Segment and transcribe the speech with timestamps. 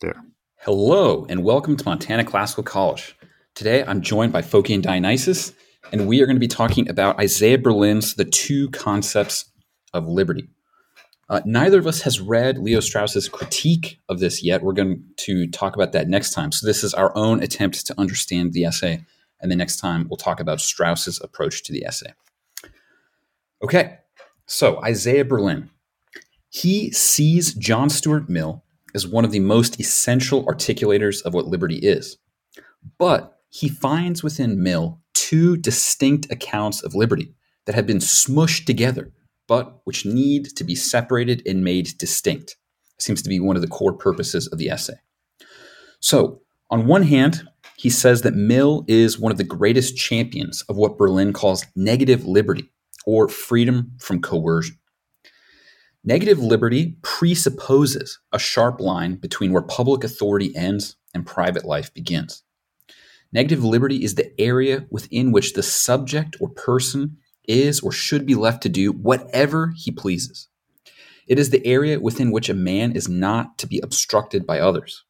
[0.00, 0.24] There.
[0.56, 3.16] Hello, and welcome to Montana Classical College.
[3.54, 5.52] Today I'm joined by Phocion Dionysius,
[5.92, 9.52] and we are going to be talking about Isaiah Berlin's The Two Concepts
[9.92, 10.48] of Liberty.
[11.28, 14.62] Uh, neither of us has read Leo Strauss's critique of this yet.
[14.62, 16.50] We're going to talk about that next time.
[16.50, 19.04] So, this is our own attempt to understand the essay,
[19.40, 22.14] and the next time we'll talk about Strauss's approach to the essay.
[23.62, 23.98] Okay,
[24.46, 25.70] so Isaiah Berlin.
[26.50, 28.63] He sees John Stuart Mill
[28.94, 32.16] is one of the most essential articulators of what liberty is.
[32.98, 37.34] But he finds within Mill two distinct accounts of liberty
[37.66, 39.12] that have been smushed together,
[39.46, 42.56] but which need to be separated and made distinct.
[42.98, 44.94] Seems to be one of the core purposes of the essay.
[46.00, 50.76] So, on one hand, he says that Mill is one of the greatest champions of
[50.76, 52.70] what Berlin calls negative liberty,
[53.06, 54.78] or freedom from coercion.
[56.06, 62.42] Negative liberty presupposes a sharp line between where public authority ends and private life begins.
[63.32, 67.16] Negative liberty is the area within which the subject or person
[67.48, 70.48] is or should be left to do whatever he pleases.
[71.26, 75.04] It is the area within which a man is not to be obstructed by others.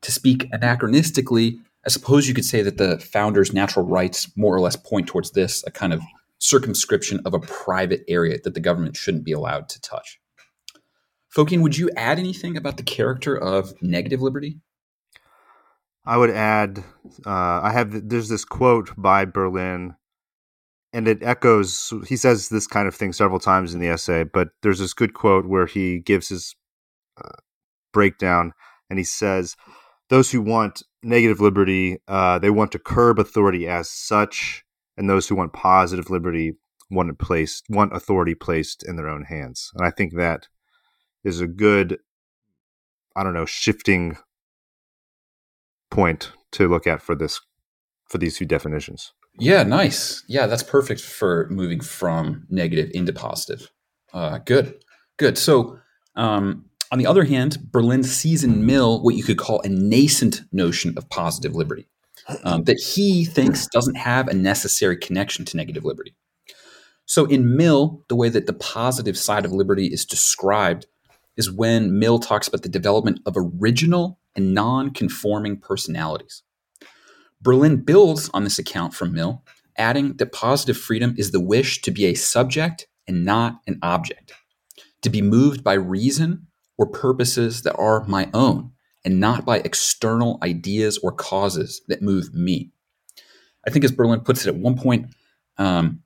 [0.00, 4.60] To speak anachronistically, I suppose you could say that the founder's natural rights more or
[4.60, 6.00] less point towards this a kind of
[6.38, 10.18] circumscription of a private area that the government shouldn't be allowed to touch.
[11.34, 14.60] Phocion, would you add anything about the character of negative liberty?
[16.04, 16.84] I would add,
[17.24, 19.94] uh, I have there's this quote by Berlin,
[20.92, 21.92] and it echoes.
[22.08, 25.14] He says this kind of thing several times in the essay, but there's this good
[25.14, 26.54] quote where he gives his
[27.22, 27.38] uh,
[27.92, 28.52] breakdown,
[28.90, 29.56] and he says,
[30.10, 34.64] "Those who want negative liberty, uh, they want to curb authority as such,
[34.96, 36.54] and those who want positive liberty
[36.90, 40.48] want it placed, want authority placed in their own hands." And I think that
[41.24, 41.98] is a good
[43.14, 44.16] I don't know shifting
[45.90, 47.40] point to look at for this
[48.08, 49.12] for these two definitions.
[49.38, 50.22] Yeah, nice.
[50.28, 53.70] Yeah, that's perfect for moving from negative into positive.
[54.12, 54.74] Uh, good,
[55.16, 55.38] good.
[55.38, 55.78] So,
[56.16, 60.42] um, on the other hand, Berlin sees in Mill what you could call a nascent
[60.52, 61.88] notion of positive liberty
[62.44, 66.14] um, that he thinks doesn't have a necessary connection to negative liberty.
[67.06, 70.86] So, in Mill, the way that the positive side of liberty is described
[71.36, 76.42] is when Mill talks about the development of original and non conforming personalities.
[77.40, 79.42] Berlin builds on this account from Mill,
[79.76, 84.32] adding that positive freedom is the wish to be a subject and not an object,
[85.02, 86.46] to be moved by reason
[86.78, 88.70] or purposes that are my own,
[89.04, 92.70] and not by external ideas or causes that move me.
[93.66, 95.14] I think, as Berlin puts it at one point,
[95.58, 96.02] um,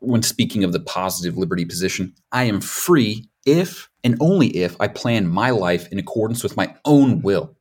[0.00, 4.88] when speaking of the positive liberty position, I am free if and only if I
[4.88, 7.56] plan my life in accordance with my own will.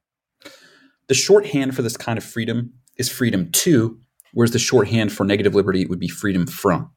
[1.07, 3.99] The shorthand for this kind of freedom is freedom to,
[4.33, 6.91] whereas the shorthand for negative liberty would be freedom from.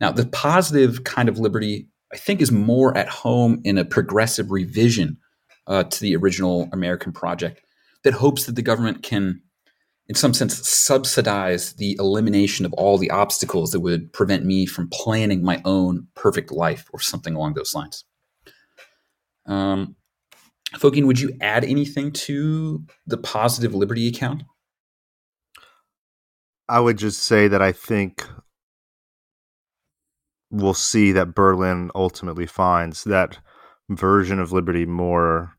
[0.00, 4.50] Now, the positive kind of liberty, I think, is more at home in a progressive
[4.50, 5.18] revision
[5.66, 7.60] uh, to the original American project
[8.04, 9.42] that hopes that the government can,
[10.08, 14.88] in some sense, subsidize the elimination of all the obstacles that would prevent me from
[14.90, 18.04] planning my own perfect life or something along those lines.
[19.46, 19.96] Um,
[20.74, 24.44] Phocion, would you add anything to the positive liberty account?
[26.68, 28.26] I would just say that I think
[30.50, 33.38] we'll see that Berlin ultimately finds that
[33.90, 35.56] version of liberty more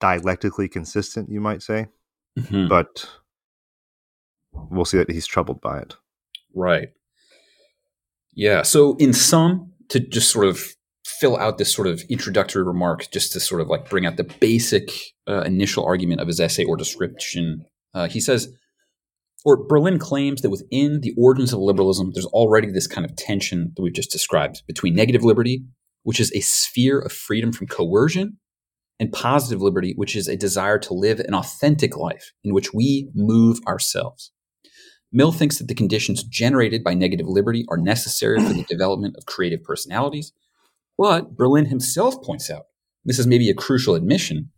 [0.00, 1.88] dialectically consistent, you might say.
[2.38, 2.68] Mm-hmm.
[2.68, 3.08] But
[4.52, 5.96] we'll see that he's troubled by it.
[6.54, 6.88] Right.
[8.34, 8.62] Yeah.
[8.62, 10.60] So, in sum, to just sort of
[11.04, 14.24] fill out this sort of introductory remark just to sort of like bring out the
[14.24, 14.90] basic
[15.26, 17.64] uh, initial argument of his essay or description.
[17.94, 18.52] Uh, he says,
[19.44, 23.72] or Berlin claims that within the origins of liberalism, there's already this kind of tension
[23.74, 25.64] that we've just described between negative liberty,
[26.02, 28.38] which is a sphere of freedom from coercion,
[29.00, 33.10] and positive liberty, which is a desire to live an authentic life in which we
[33.14, 34.32] move ourselves.
[35.12, 39.26] Mill thinks that the conditions generated by negative liberty are necessary for the development of
[39.26, 40.32] creative personalities,
[40.98, 42.64] but Berlin himself points out,
[43.04, 44.50] this is maybe a crucial admission,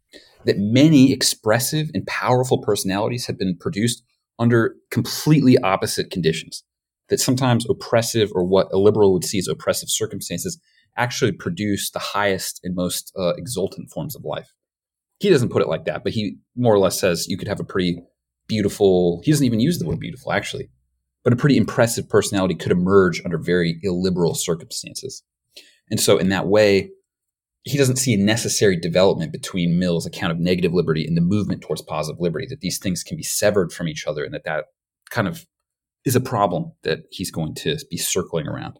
[0.44, 4.02] that many expressive and powerful personalities have been produced
[4.38, 6.64] under completely opposite conditions.
[7.10, 10.60] That sometimes oppressive, or what a liberal would see as oppressive circumstances,
[10.96, 14.52] actually produce the highest and most uh, exultant forms of life.
[15.18, 17.60] He doesn't put it like that, but he more or less says you could have
[17.60, 18.02] a pretty
[18.48, 20.70] beautiful, he doesn't even use the word beautiful, actually,
[21.22, 25.22] but a pretty impressive personality could emerge under very illiberal circumstances.
[25.90, 26.90] And so, in that way,
[27.64, 31.60] he doesn't see a necessary development between Mill's account of negative liberty and the movement
[31.62, 32.46] towards positive liberty.
[32.48, 34.66] That these things can be severed from each other, and that that
[35.10, 35.46] kind of
[36.04, 38.78] is a problem that he's going to be circling around.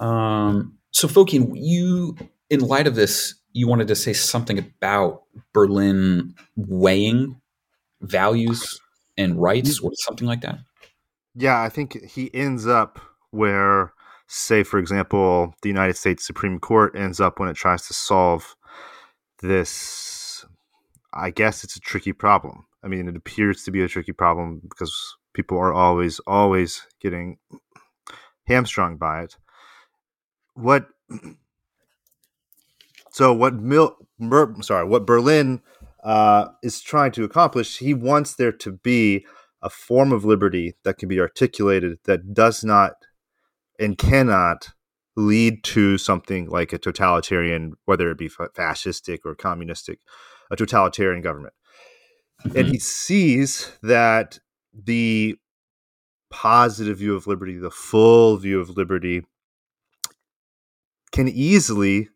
[0.00, 2.16] Um, so, Phocion, you,
[2.50, 5.22] in light of this, you wanted to say something about
[5.52, 7.40] Berlin weighing
[8.02, 8.80] values
[9.16, 10.58] and rights or something like that?
[11.34, 12.98] Yeah, I think he ends up
[13.30, 13.92] where,
[14.26, 18.56] say, for example, the United States Supreme Court ends up when it tries to solve
[19.42, 20.44] this.
[21.12, 22.66] I guess it's a tricky problem.
[22.82, 24.94] I mean, it appears to be a tricky problem because
[25.34, 27.38] people are always, always getting
[28.46, 29.36] hamstrung by it.
[30.56, 30.88] What
[33.10, 35.62] so what Mil, Ber, sorry, what Berlin
[36.02, 39.24] uh, is trying to accomplish, he wants there to be
[39.62, 42.92] a form of liberty that can be articulated that does not
[43.78, 44.70] and cannot
[45.16, 49.98] lead to something like a totalitarian, whether it be fascistic or communistic,
[50.50, 51.54] a totalitarian government.
[52.44, 52.58] Mm-hmm.
[52.58, 54.38] And he sees that
[54.72, 55.36] the
[56.30, 59.22] positive view of liberty, the full view of liberty,
[61.16, 62.10] can easily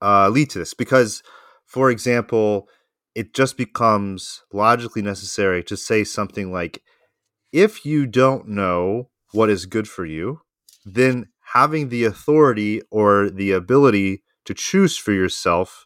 [0.00, 1.22] uh, lead to this because,
[1.66, 2.66] for example,
[3.14, 6.82] it just becomes logically necessary to say something like,
[7.52, 10.40] if you don't know what is good for you,
[10.86, 15.84] then having the authority or the ability to choose for yourself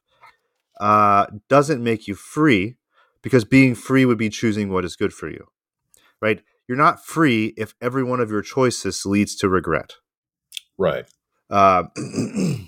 [0.80, 2.76] uh, doesn't make you free
[3.20, 5.48] because being free would be choosing what is good for you,
[6.20, 6.40] right?
[6.68, 9.94] You're not free if every one of your choices leads to regret.
[10.78, 11.06] Right.
[11.50, 11.84] Uh,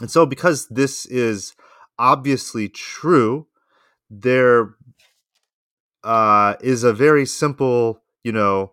[0.00, 1.54] And so, because this is
[1.98, 3.46] obviously true,
[4.08, 4.74] there
[6.04, 8.72] uh, is a very simple, you know,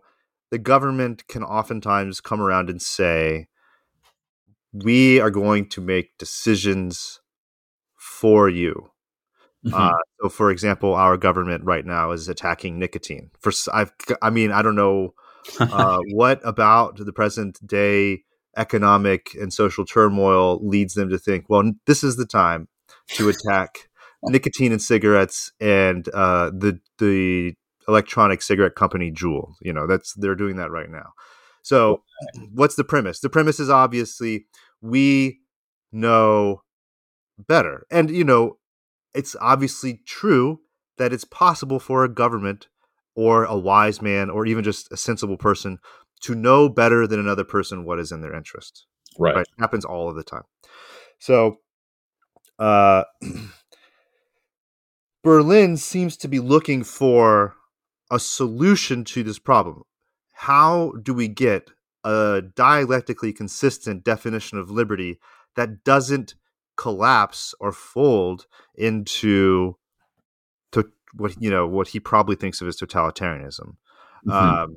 [0.50, 3.48] the government can oftentimes come around and say,
[4.72, 7.20] we are going to make decisions
[7.96, 8.90] for you.
[9.66, 9.74] Mm-hmm.
[9.74, 13.30] Uh, so, for example, our government right now is attacking nicotine.
[13.40, 13.92] For I've,
[14.22, 15.14] I mean, I don't know
[15.60, 18.22] uh, what about the present day
[18.56, 22.68] economic and social turmoil leads them to think, well, this is the time
[23.10, 23.88] to attack
[24.22, 27.54] nicotine and cigarettes and uh, the the
[27.88, 29.54] electronic cigarette company Juul.
[29.60, 31.12] You know, that's they're doing that right now.
[31.62, 32.02] So,
[32.52, 33.20] what's the premise?
[33.20, 34.46] The premise is obviously
[34.80, 35.40] we
[35.92, 36.62] know
[37.38, 38.58] better, and you know,
[39.14, 40.60] it's obviously true
[40.98, 42.68] that it's possible for a government
[43.14, 45.78] or a wise man or even just a sensible person
[46.22, 48.86] to know better than another person what is in their interest.
[49.18, 49.36] Right.
[49.36, 49.46] right?
[49.58, 50.42] Happens all of the time.
[51.18, 51.58] So
[52.58, 53.04] uh,
[55.22, 57.54] Berlin seems to be looking for
[58.10, 59.82] a solution to this problem.
[60.32, 61.70] How do we get
[62.04, 65.18] a dialectically consistent definition of liberty
[65.56, 66.34] that doesn't
[66.76, 69.76] collapse or fold into
[70.72, 70.84] to
[71.14, 73.76] what you know what he probably thinks of as totalitarianism?
[74.26, 74.30] Mm-hmm.
[74.30, 74.76] Um,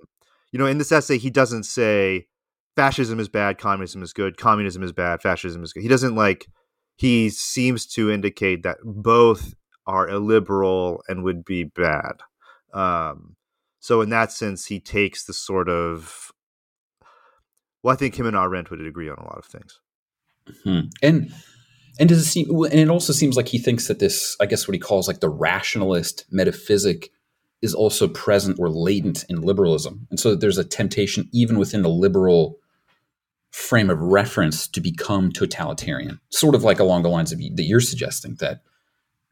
[0.51, 2.27] you know, in this essay, he doesn't say
[2.75, 5.83] fascism is bad, communism is good, communism is bad, fascism is good.
[5.83, 6.47] He doesn't like,
[6.95, 9.53] he seems to indicate that both
[9.85, 12.21] are illiberal and would be bad.
[12.73, 13.35] Um,
[13.79, 16.31] so, in that sense, he takes the sort of,
[17.81, 19.79] well, I think him and Arendt would agree on a lot of things.
[20.63, 21.33] hmm And
[21.99, 22.49] and does it seem?
[22.49, 25.19] And it also seems like he thinks that this, I guess, what he calls like
[25.19, 27.11] the rationalist metaphysic
[27.61, 30.07] is also present or latent in liberalism.
[30.09, 32.57] And so there's a temptation, even within the liberal
[33.51, 37.81] frame of reference, to become totalitarian, sort of like along the lines of that you're
[37.81, 38.61] suggesting that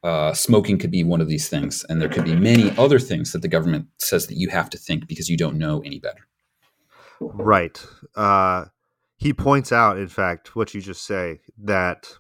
[0.04, 1.86] uh, smoking could be one of these things.
[1.88, 4.78] And there could be many other things that the government says that you have to
[4.78, 6.28] think because you don't know any better.
[7.20, 7.84] Right.
[8.16, 8.66] Uh,
[9.16, 12.18] he points out, in fact, what you just say that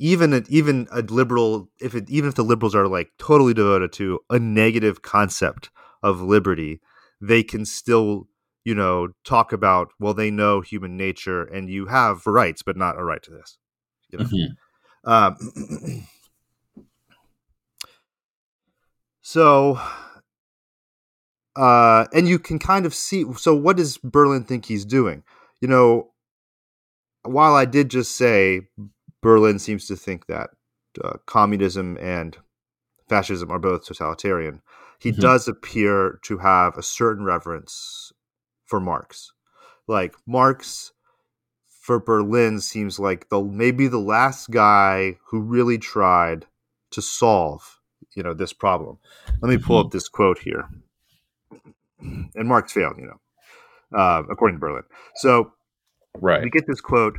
[0.00, 3.92] even a, even a liberal if it even if the liberals are like totally devoted
[3.92, 5.70] to a negative concept
[6.02, 6.80] of liberty
[7.20, 8.26] they can still
[8.64, 12.98] you know talk about well they know human nature and you have rights but not
[12.98, 13.58] a right to this
[14.10, 15.10] you know mm-hmm.
[15.10, 16.06] um,
[19.20, 19.78] so
[21.56, 25.22] uh and you can kind of see so what does berlin think he's doing
[25.60, 26.10] you know
[27.22, 28.62] while i did just say
[29.22, 30.50] Berlin seems to think that
[31.02, 32.36] uh, communism and
[33.08, 34.62] fascism are both totalitarian.
[34.98, 35.20] He mm-hmm.
[35.20, 38.12] does appear to have a certain reverence
[38.66, 39.32] for Marx.
[39.86, 40.92] Like Marx
[41.68, 46.46] for Berlin seems like the maybe the last guy who really tried
[46.92, 47.80] to solve,
[48.14, 48.98] you know, this problem.
[49.40, 49.86] Let me pull mm-hmm.
[49.86, 50.68] up this quote here.
[52.00, 54.84] And Marx failed, you know, uh, according to Berlin.
[55.16, 55.52] So
[56.14, 56.42] right.
[56.42, 57.18] we get this quote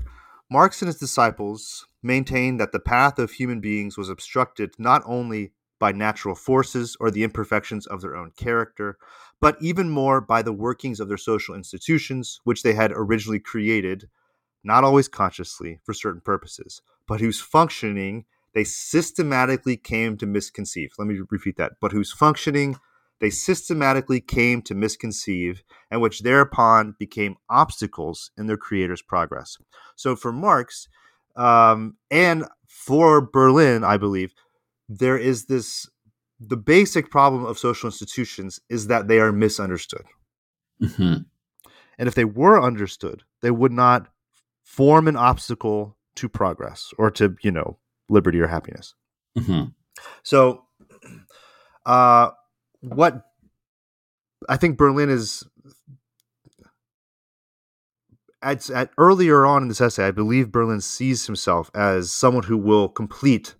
[0.51, 5.53] Marx and his disciples maintained that the path of human beings was obstructed not only
[5.79, 8.97] by natural forces or the imperfections of their own character,
[9.39, 14.09] but even more by the workings of their social institutions, which they had originally created,
[14.61, 20.91] not always consciously, for certain purposes, but whose functioning they systematically came to misconceive.
[20.99, 21.79] Let me repeat that.
[21.79, 22.77] But whose functioning
[23.21, 29.57] they systematically came to misconceive, and which thereupon became obstacles in their creator's progress.
[29.95, 30.89] So for Marx
[31.35, 34.33] um, and for Berlin, I believe,
[34.89, 35.87] there is this
[36.39, 40.03] the basic problem of social institutions is that they are misunderstood.
[40.81, 41.17] Mm-hmm.
[41.99, 44.07] And if they were understood, they would not
[44.63, 47.77] form an obstacle to progress or to, you know,
[48.09, 48.95] liberty or happiness.
[49.37, 49.65] Mm-hmm.
[50.23, 50.63] So,
[51.85, 52.31] uh,
[52.81, 53.23] what
[54.49, 55.43] I think Berlin is
[58.41, 62.57] at, at earlier on in this essay, I believe Berlin sees himself as someone who
[62.57, 63.55] will complete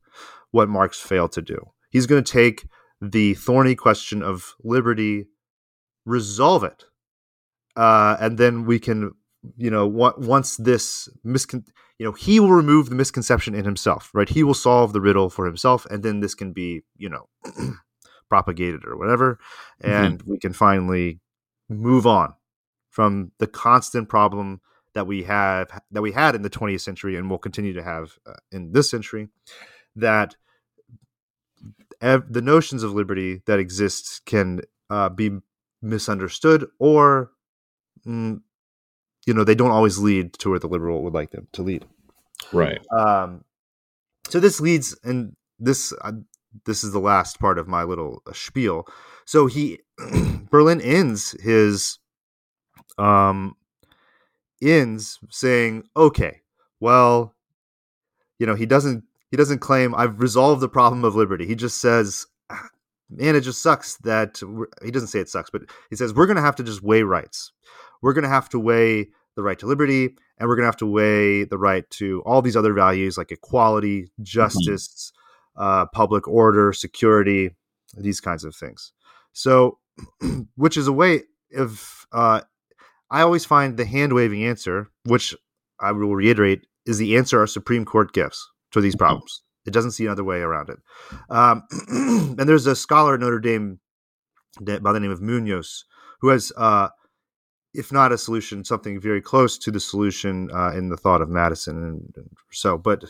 [0.52, 1.72] what Marx failed to do.
[1.90, 2.68] He's going to take
[3.02, 5.28] the thorny question of liberty,
[6.06, 6.86] resolve it,
[7.76, 9.12] uh, and then we can,
[9.58, 11.66] you know, once this miscon,
[11.98, 14.30] you know, he will remove the misconception in himself, right?
[14.30, 17.28] He will solve the riddle for himself, and then this can be, you know.
[18.32, 19.38] propagated or whatever,
[19.84, 19.92] mm-hmm.
[19.92, 20.32] and mm-hmm.
[20.32, 21.20] we can finally
[21.70, 22.34] move on
[22.90, 24.62] from the constant problem
[24.94, 28.18] that we have that we had in the 20th century and will continue to have
[28.26, 29.28] uh, in this century
[29.96, 30.36] that
[32.02, 35.40] ev- the notions of liberty that exist can uh, be
[35.82, 37.32] misunderstood or
[38.06, 38.40] mm,
[39.26, 41.86] you know they don't always lead to where the liberal would like them to lead
[42.52, 43.44] right um,
[44.30, 46.12] so this leads and this uh,
[46.66, 48.88] this is the last part of my little uh, spiel.
[49.26, 49.80] So he
[50.50, 52.00] Berlin ends his
[52.98, 53.56] um
[54.62, 56.42] ends saying, "Okay,
[56.80, 57.36] well,
[58.40, 61.46] you know, he doesn't he doesn't claim I've resolved the problem of liberty.
[61.46, 62.68] He just says, ah,
[63.10, 64.42] man, it just sucks that
[64.84, 67.04] he doesn't say it sucks, but he says we're going to have to just weigh
[67.04, 67.52] rights.
[68.02, 70.78] We're going to have to weigh the right to liberty, and we're going to have
[70.78, 74.24] to weigh the right to all these other values like equality, mm-hmm.
[74.24, 75.14] justice."
[75.62, 77.52] Uh, public order, security,
[77.96, 78.94] these kinds of things.
[79.34, 79.78] So,
[80.56, 81.22] which is a way
[81.56, 82.42] of, uh,
[83.12, 85.36] I always find the hand waving answer, which
[85.80, 89.06] I will reiterate, is the answer our Supreme Court gives to these mm-hmm.
[89.06, 89.44] problems.
[89.68, 90.80] It doesn't see another way around it.
[91.30, 93.80] Um, and there's a scholar at Notre Dame
[94.60, 95.86] by the name of Munoz
[96.22, 96.90] who has, uh,
[97.76, 101.30] if not a solution, something very close to the solution uh, in the thought of
[101.30, 102.80] Madison and, and so.
[102.80, 103.04] But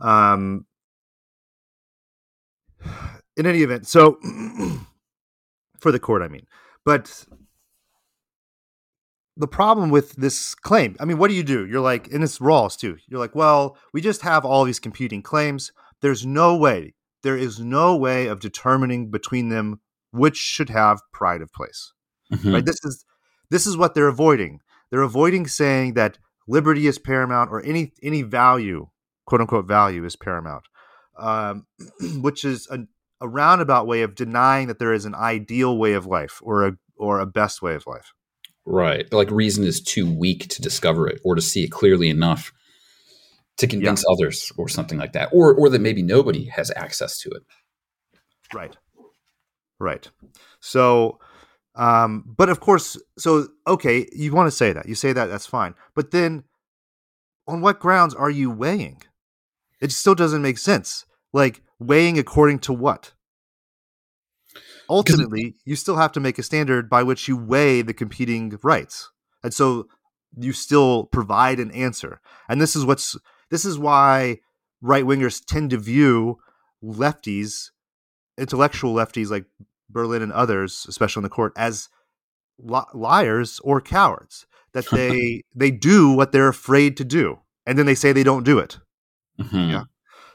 [0.00, 0.66] um,
[3.36, 4.18] in any event, so
[5.80, 6.46] for the court, I mean,
[6.84, 7.24] but
[9.36, 11.66] the problem with this claim, I mean, what do you do?
[11.66, 12.96] You're like, and it's Rawls too.
[13.08, 15.72] You're like, well, we just have all these competing claims.
[16.00, 19.80] There's no way, there is no way of determining between them
[20.12, 21.92] which should have pride of place.
[22.32, 22.54] Mm-hmm.
[22.54, 22.64] Right?
[22.64, 23.04] This is
[23.50, 24.60] this is what they're avoiding.
[24.90, 28.88] They're avoiding saying that liberty is paramount or any any value,
[29.26, 30.64] quote unquote value, is paramount
[31.16, 31.66] um,
[32.20, 32.80] which is a,
[33.20, 36.76] a, roundabout way of denying that there is an ideal way of life or a
[36.96, 38.12] or a best way of life.
[38.66, 42.52] Right, like reason is too weak to discover it or to see it clearly enough
[43.58, 44.12] to convince yeah.
[44.12, 47.42] others or something like that, or or that maybe nobody has access to it.
[48.52, 48.76] Right,
[49.78, 50.10] right.
[50.60, 51.18] So.
[51.76, 54.86] Um, but of course, so okay, you want to say that.
[54.86, 55.74] You say that, that's fine.
[55.96, 56.44] But then
[57.46, 59.02] on what grounds are you weighing?
[59.84, 61.04] It still doesn't make sense.
[61.34, 63.12] Like weighing according to what?
[64.88, 69.10] Ultimately, you still have to make a standard by which you weigh the competing rights.
[69.42, 69.88] And so
[70.38, 72.22] you still provide an answer.
[72.48, 73.14] And this is what's
[73.50, 74.38] this is why
[74.80, 76.38] right wingers tend to view
[76.82, 77.70] lefties,
[78.38, 79.44] intellectual lefties like
[79.90, 81.90] Berlin and others, especially in the court, as
[82.58, 84.46] li- liars or cowards.
[84.72, 88.44] That they they do what they're afraid to do, and then they say they don't
[88.44, 88.78] do it.
[89.40, 89.70] Mm-hmm.
[89.70, 89.84] Yeah.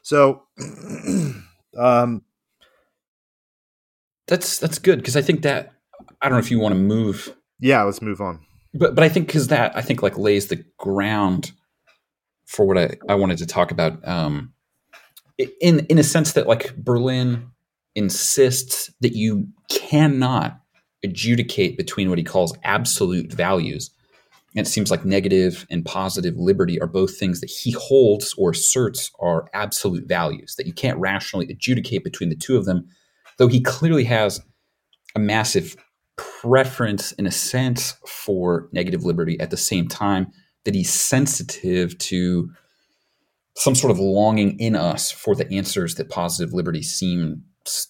[0.02, 0.44] So,
[1.78, 2.24] um,
[4.28, 5.74] that's that's good because I think that
[6.22, 7.36] I don't know if you want to move.
[7.60, 8.46] Yeah, let's move on.
[8.74, 11.52] But but I think because that I think like lays the ground
[12.46, 14.06] for what I, I wanted to talk about.
[14.08, 14.54] Um,
[15.62, 17.50] in in a sense that like Berlin
[17.96, 20.60] insists that you cannot
[21.04, 23.92] adjudicate between what he calls absolute values
[24.56, 29.12] it seems like negative and positive liberty are both things that he holds or asserts
[29.20, 32.88] are absolute values, that you can't rationally adjudicate between the two of them,
[33.38, 34.42] though he clearly has
[35.16, 35.76] a massive
[36.18, 40.32] preference, in a sense, for negative liberty at the same time
[40.66, 42.50] that he's sensitive to
[43.56, 47.38] some sort of longing in us for the answers that positive liberty seems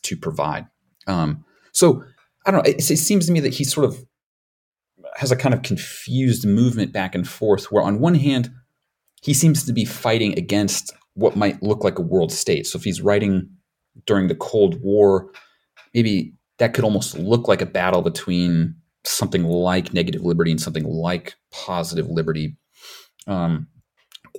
[0.03, 0.67] to provide.
[1.07, 2.03] Um, so
[2.45, 2.71] I don't know.
[2.71, 4.03] It, it, seems to me that he's sort of
[5.19, 8.49] has a kind of confused movement back and forth, where on one hand,
[9.21, 12.65] he seems to be fighting against what might look like a world state.
[12.65, 13.49] So if he's writing
[14.05, 15.29] during the Cold War,
[15.93, 20.85] maybe that could almost look like a battle between something like negative liberty and something
[20.85, 22.55] like positive liberty.
[23.27, 23.67] Um,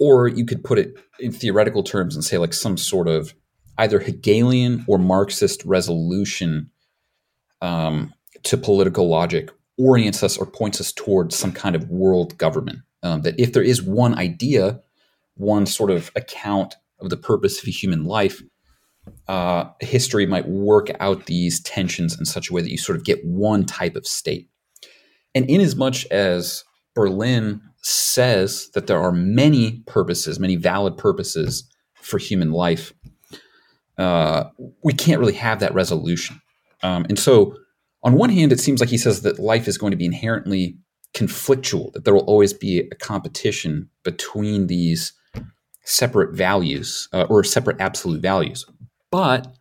[0.01, 3.35] or you could put it in theoretical terms and say like some sort of
[3.77, 6.71] either Hegelian or Marxist resolution
[7.61, 12.81] um, to political logic orients us or points us towards some kind of world government.
[13.03, 14.81] Um, that if there is one idea,
[15.37, 18.43] one sort of account of the purpose of human life,
[19.27, 23.05] uh, history might work out these tensions in such a way that you sort of
[23.05, 24.51] get one type of state.
[25.35, 31.65] And in as much as Berlin says that there are many purposes, many valid purposes
[31.95, 32.93] for human life,
[33.97, 34.45] uh,
[34.83, 36.41] we can't really have that resolution.
[36.83, 37.57] Um, and so,
[38.03, 40.79] on one hand, it seems like he says that life is going to be inherently
[41.15, 45.13] conflictual, that there will always be a competition between these
[45.85, 48.65] separate values uh, or separate absolute values.
[49.11, 49.53] But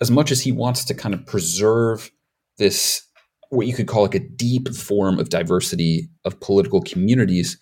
[0.00, 2.10] as much as he wants to kind of preserve
[2.58, 3.02] this,
[3.48, 7.58] what you could call like a deep form of diversity of political communities,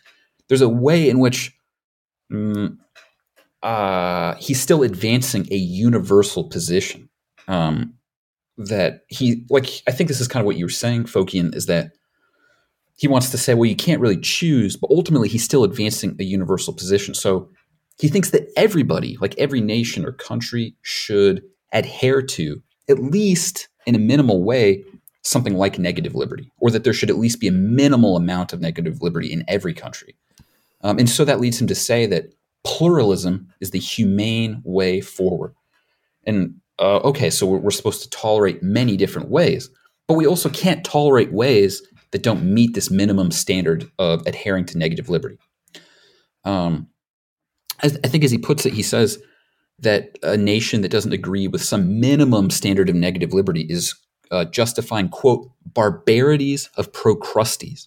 [0.48, 1.56] there's a way in which
[2.32, 2.80] um,
[3.62, 7.08] uh, he's still advancing a universal position.
[7.48, 7.94] Um,
[8.58, 11.66] that he like I think this is kind of what you were saying, Phocion, is
[11.66, 11.92] that
[12.96, 16.24] he wants to say, well, you can't really choose, but ultimately he's still advancing a
[16.24, 17.14] universal position.
[17.14, 17.50] So
[17.98, 21.42] he thinks that everybody, like every nation or country, should
[21.72, 24.84] adhere to, at least in a minimal way,
[25.22, 28.60] something like negative liberty, or that there should at least be a minimal amount of
[28.60, 30.14] negative liberty in every country.
[30.82, 32.32] Um, and so that leads him to say that
[32.64, 35.54] pluralism is the humane way forward.
[36.24, 39.70] And uh, okay, so we're, we're supposed to tolerate many different ways,
[40.08, 44.76] but we also can't tolerate ways that don't meet this minimum standard of adhering to
[44.76, 45.38] negative liberty.
[46.44, 46.88] Um,
[47.84, 49.22] I, I think, as he puts it, he says
[49.78, 53.94] that a nation that doesn't agree with some minimum standard of negative liberty is
[54.32, 57.86] uh, justifying, quote, barbarities of Procrustes,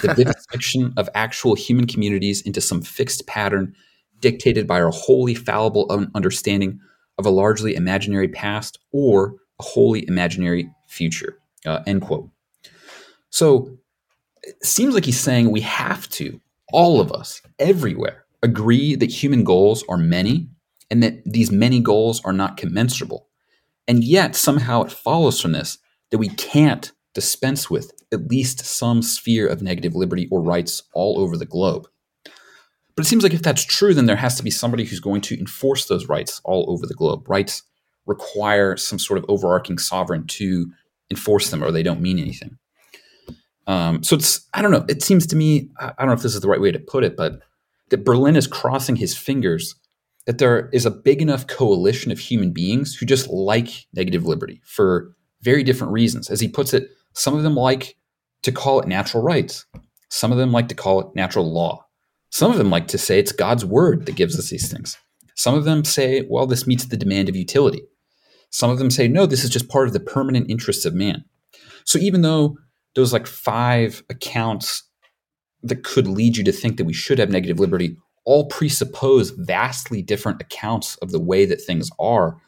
[0.00, 3.72] the vivisection of actual human communities into some fixed pattern
[4.18, 6.80] dictated by our wholly fallible understanding
[7.18, 11.38] of a largely imaginary past or a wholly imaginary future.
[11.64, 12.28] Uh, end quote.
[13.30, 13.76] So
[14.42, 16.40] it seems like he's saying we have to,
[16.72, 20.48] all of us, everywhere, agree that human goals are many
[20.90, 23.28] and that these many goals are not commensurable.
[23.88, 25.78] And yet, somehow, it follows from this
[26.10, 31.18] that we can't dispense with at least some sphere of negative liberty or rights all
[31.18, 31.88] over the globe.
[32.94, 35.22] But it seems like if that's true, then there has to be somebody who's going
[35.22, 37.28] to enforce those rights all over the globe.
[37.28, 37.62] Rights
[38.06, 40.70] require some sort of overarching sovereign to
[41.10, 42.58] enforce them, or they don't mean anything.
[43.66, 44.84] Um, so it's I don't know.
[44.88, 47.04] It seems to me I don't know if this is the right way to put
[47.04, 47.40] it, but
[47.90, 49.74] that Berlin is crossing his fingers
[50.26, 54.60] that there is a big enough coalition of human beings who just like negative liberty
[54.64, 56.30] for very different reasons.
[56.30, 57.96] As he puts it, some of them like
[58.42, 59.66] to call it natural rights.
[60.08, 61.81] Some of them like to call it natural law.
[62.32, 64.96] Some of them like to say it's God's word that gives us these things.
[65.34, 67.82] Some of them say, well, this meets the demand of utility.
[68.48, 71.26] Some of them say, no, this is just part of the permanent interests of man.
[71.84, 72.56] So even though
[72.94, 74.82] those like five accounts
[75.62, 80.00] that could lead you to think that we should have negative liberty all presuppose vastly
[80.00, 82.40] different accounts of the way that things are,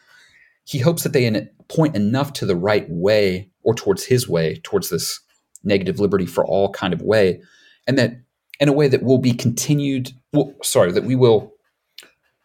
[0.64, 4.88] he hopes that they point enough to the right way or towards his way, towards
[4.88, 5.20] this
[5.62, 7.42] negative liberty for all kind of way,
[7.86, 8.23] and that
[8.60, 11.52] in a way that will be continued, well, sorry, that we will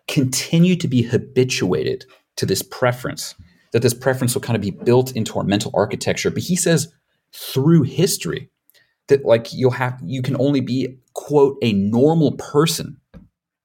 [0.08, 2.06] continue to be habituated
[2.38, 3.36] to this preference,
[3.74, 6.32] that this preference will kind of be built into our mental architecture.
[6.32, 6.92] But he says
[7.34, 8.50] through history
[9.08, 13.00] that like you'll have you can only be quote a normal person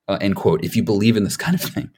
[0.09, 1.91] uh, end quote if you believe in this kind of thing.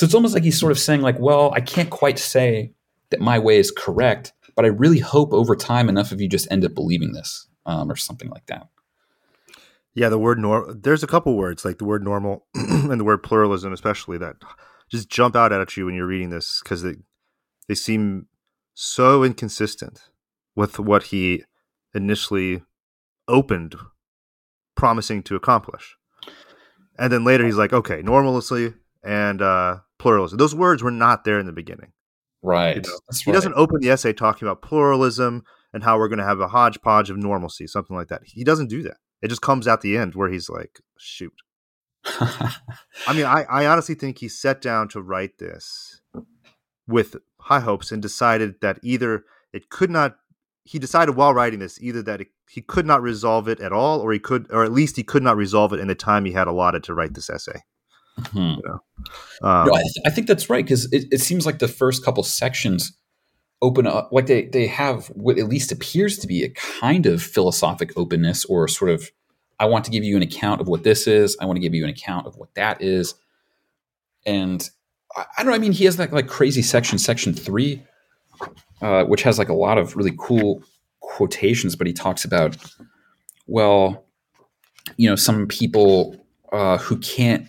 [0.00, 2.72] So it's almost like he's sort of saying like, well, I can't quite say
[3.10, 6.50] that my way is correct, but I really hope over time enough of you just
[6.50, 8.68] end up believing this um, or something like that.
[9.94, 10.74] Yeah, the word normal.
[10.74, 14.36] There's a couple words like the word normal and the word pluralism, especially that
[14.90, 16.94] just jump out at you when you're reading this because they
[17.68, 18.26] they seem
[18.74, 20.10] so inconsistent
[20.56, 21.44] with what he
[21.94, 22.62] initially
[23.28, 23.76] opened
[24.76, 25.96] promising to accomplish.
[26.98, 30.38] And then later he's like, okay, normally and uh, pluralism.
[30.38, 31.92] Those words were not there in the beginning.
[32.42, 32.76] Right.
[32.76, 32.98] You know?
[33.12, 33.34] He right.
[33.34, 37.10] doesn't open the essay talking about pluralism and how we're going to have a hodgepodge
[37.10, 38.22] of normalcy, something like that.
[38.24, 38.96] He doesn't do that.
[39.22, 41.32] It just comes at the end where he's like, shoot.
[42.06, 46.02] I mean, I, I honestly think he sat down to write this
[46.86, 50.16] with high hopes and decided that either it could not
[50.64, 54.00] he decided while writing this either that it, he could not resolve it at all
[54.00, 56.32] or he could or at least he could not resolve it in the time he
[56.32, 57.60] had allotted to write this essay
[58.18, 58.38] hmm.
[58.38, 58.80] you know?
[59.42, 62.04] um, no, I, th- I, think that's right because it, it seems like the first
[62.04, 62.96] couple sections
[63.64, 67.22] open up like they they have what at least appears to be a kind of
[67.22, 69.10] philosophic openness or sort of
[69.58, 71.34] i want to give you an account of what this is.
[71.40, 73.14] I want to give you an account of what that is.
[74.26, 74.68] And
[75.16, 77.82] i, I don't know i mean he has that like crazy section section three
[78.82, 80.62] uh, which has like a lot of really cool
[81.00, 82.56] quotations but he talks about
[83.46, 84.04] well
[84.98, 86.16] you know some people
[86.52, 87.48] uh, who can't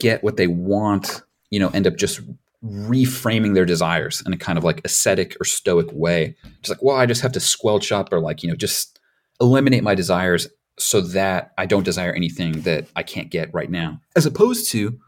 [0.00, 2.20] get what they want you know end up just
[2.64, 6.36] reframing their desires in a kind of like ascetic or stoic way.
[6.62, 8.98] Just like, well, I just have to squelch up or like, you know, just
[9.40, 14.00] eliminate my desires so that I don't desire anything that I can't get right now.
[14.16, 14.98] As opposed to,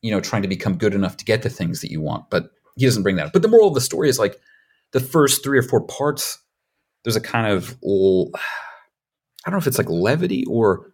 [0.00, 2.30] you know, trying to become good enough to get the things that you want.
[2.30, 3.32] But he doesn't bring that up.
[3.32, 4.40] But the moral of the story is like
[4.92, 6.38] the first three or four parts,
[7.04, 10.92] there's a kind of I don't know if it's like levity or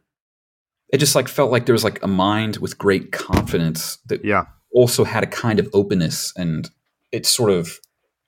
[0.91, 4.47] it just like felt like there was like a mind with great confidence that yeah
[4.73, 6.71] also had a kind of openness and
[7.13, 7.79] it sort of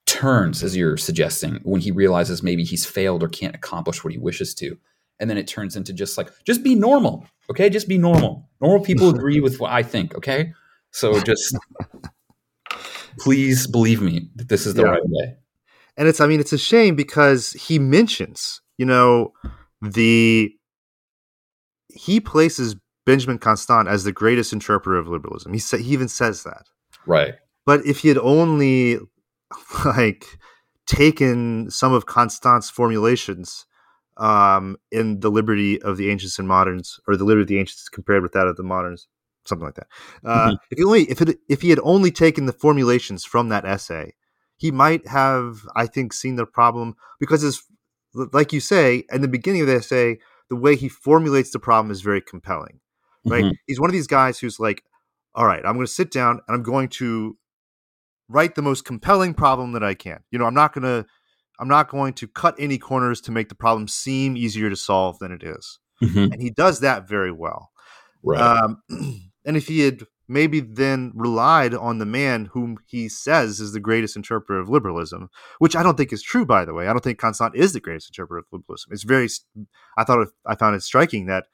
[0.06, 4.18] turns as you're suggesting when he realizes maybe he's failed or can't accomplish what he
[4.18, 4.76] wishes to.
[5.18, 7.68] And then it turns into just like just be normal okay?
[7.68, 8.48] Just be normal.
[8.60, 10.54] Normal people agree with what i think okay?
[10.92, 11.56] So just
[13.18, 14.90] please believe me that this is the yeah.
[14.90, 15.36] right way.
[15.96, 19.32] And it's i mean it's a shame because he mentions you know
[19.82, 20.54] the
[21.88, 25.52] he places Benjamin Constant as the greatest interpreter of liberalism.
[25.52, 26.66] He sa- he even says that.
[27.06, 27.34] Right.
[27.66, 28.98] But if he had only
[29.84, 30.26] like
[30.86, 33.66] taken some of Constant's formulations
[34.16, 37.88] um, in the liberty of the ancients and moderns, or the liberty of the ancients
[37.88, 39.08] compared with that of the moderns,
[39.46, 39.86] something like that.
[40.24, 40.56] Uh, mm-hmm.
[40.70, 44.14] If he only if it, if he had only taken the formulations from that essay,
[44.56, 47.62] he might have, I think, seen the problem because, it's
[48.32, 50.18] like you say, in the beginning of the essay,
[50.50, 52.80] the way he formulates the problem is very compelling
[53.26, 53.44] right?
[53.44, 53.54] Mm-hmm.
[53.66, 54.82] He's one of these guys who's like,
[55.34, 57.36] all right, I'm going to sit down and I'm going to
[58.28, 60.20] write the most compelling problem that I can.
[60.30, 61.06] You know, I'm not going to
[61.58, 65.18] I'm not going to cut any corners to make the problem seem easier to solve
[65.18, 65.78] than it is.
[66.02, 66.32] Mm-hmm.
[66.32, 67.70] And he does that very well.
[68.22, 68.40] Right.
[68.40, 68.82] Um,
[69.44, 73.80] and if he had maybe then relied on the man whom he says is the
[73.80, 75.28] greatest interpreter of liberalism,
[75.58, 76.86] which I don't think is true, by the way.
[76.86, 78.92] I don't think Constant is the greatest interpreter of liberalism.
[78.92, 79.28] It's very,
[79.98, 81.44] I thought, it, I found it striking that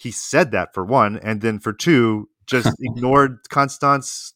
[0.00, 4.32] he said that for one, and then for two, just ignored Constant's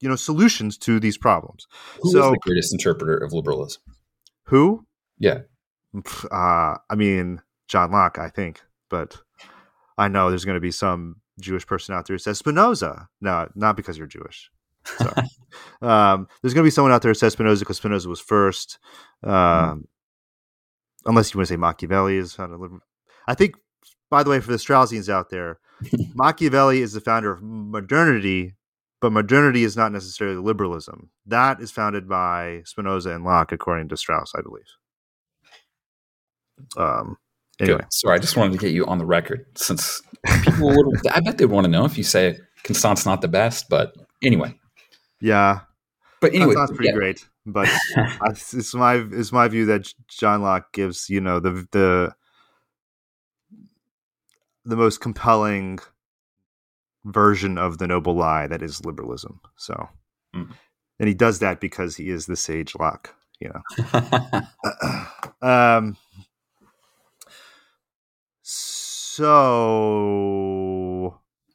[0.00, 1.66] you know solutions to these problems.
[2.00, 3.82] Who so, the greatest interpreter of liberalism?
[4.44, 4.86] Who?
[5.18, 5.40] Yeah.
[6.30, 9.16] Uh, I mean, John Locke, I think, but
[9.96, 13.08] I know there's going to be some Jewish person out there who says Spinoza.
[13.22, 14.50] No, not because you're Jewish.
[15.80, 18.78] um, there's going to be someone out there who says Spinoza because Spinoza was first.
[19.24, 19.82] Um, mm.
[21.06, 22.38] Unless you want to say Machiavelli is.
[22.38, 22.80] Not a liberal
[23.26, 23.56] I think
[24.10, 25.58] by the way, for the Straussians out there,
[26.14, 28.54] Machiavelli is the founder of modernity,
[29.00, 31.10] but modernity is not necessarily liberalism.
[31.26, 34.64] That is founded by Spinoza and Locke, according to Strauss, I believe.
[36.76, 37.16] Um.
[37.60, 37.92] Anyway, Good.
[37.92, 40.00] sorry, I just wanted to get you on the record since
[40.42, 41.06] people would.
[41.12, 44.54] I bet they'd want to know if you say Constant's not the best, but anyway.
[45.20, 45.60] Yeah,
[46.20, 46.94] but anyway, that's pretty yeah.
[46.94, 47.24] great.
[47.46, 47.68] But
[48.26, 52.14] it's my it's my view that John Locke gives you know the the
[54.68, 55.78] the most compelling
[57.04, 59.40] version of the noble lie that is liberalism.
[59.56, 59.88] So,
[60.34, 60.52] mm.
[60.98, 63.62] and he does that because he is the sage Locke, you know.
[65.48, 65.96] um,
[68.42, 69.28] so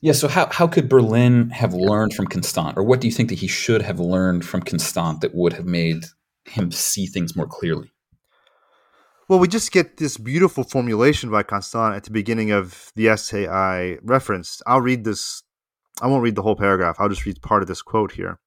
[0.02, 3.30] yeah, so how, how could Berlin have learned from Constant, or what do you think
[3.30, 6.04] that he should have learned from Constant that would have made
[6.43, 7.92] him see things more clearly?
[9.33, 13.47] Well, we just get this beautiful formulation by Constant at the beginning of the essay
[13.47, 14.61] I referenced.
[14.67, 15.41] I'll read this.
[16.03, 16.97] I won't read the whole paragraph.
[16.99, 18.37] I'll just read part of this quote here.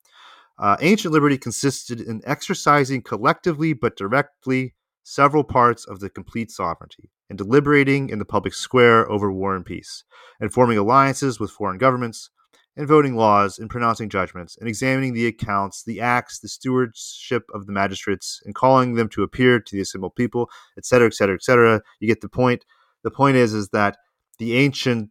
[0.61, 7.11] Uh, ancient liberty consisted in exercising collectively but directly several parts of the complete sovereignty,
[7.29, 10.05] and deliberating in the public square over war and peace,
[10.39, 12.31] and forming alliances with foreign governments,
[12.77, 17.67] and voting laws and pronouncing judgments and examining the accounts, the acts, the stewardship of
[17.67, 21.83] the magistrates, and calling them to appear to the assembled people, etc., etc., etc.
[22.01, 22.65] You get the point.
[23.03, 23.97] The point is, is that
[24.39, 25.11] the ancient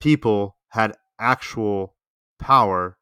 [0.00, 1.94] people had actual
[2.38, 2.98] power